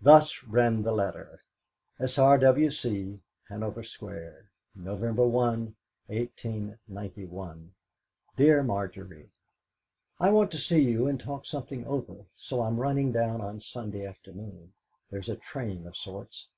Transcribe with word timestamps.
Thus 0.00 0.42
ran 0.42 0.82
the 0.82 0.90
letter: 0.90 1.38
"S.R.W.C., 2.00 3.22
HANOVER 3.46 3.84
SQUARE, 3.84 4.50
"November 4.74 5.24
1, 5.24 5.76
1891. 6.08 7.72
"DEAR 8.34 8.64
MARGERY, 8.64 9.30
"I 10.18 10.30
want 10.32 10.50
to 10.50 10.58
see 10.58 10.80
you 10.82 11.06
and 11.06 11.20
talk 11.20 11.46
something 11.46 11.86
over, 11.86 12.26
so 12.34 12.60
I'm 12.60 12.80
running 12.80 13.12
down 13.12 13.40
on 13.40 13.60
Sunday 13.60 14.04
afternoon. 14.04 14.72
There 15.10 15.20
is 15.20 15.28
a 15.28 15.36
train 15.36 15.86
of 15.86 15.96
sorts. 15.96 16.48